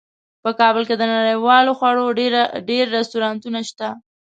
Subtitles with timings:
[0.43, 2.05] په کابل کې د نړیوالو خوړو
[2.69, 3.87] ډیر رستورانتونه شته